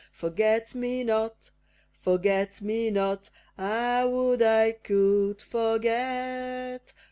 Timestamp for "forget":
0.13-0.73, 1.99-2.59, 5.43-6.91